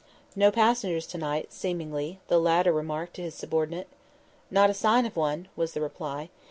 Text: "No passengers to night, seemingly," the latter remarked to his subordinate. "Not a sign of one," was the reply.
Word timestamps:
"No 0.35 0.49
passengers 0.49 1.05
to 1.05 1.19
night, 1.19 1.53
seemingly," 1.53 2.19
the 2.27 2.39
latter 2.39 2.73
remarked 2.73 3.13
to 3.17 3.21
his 3.21 3.35
subordinate. 3.35 3.87
"Not 4.49 4.71
a 4.71 4.73
sign 4.73 5.05
of 5.05 5.15
one," 5.15 5.47
was 5.55 5.73
the 5.73 5.81
reply. 5.81 6.29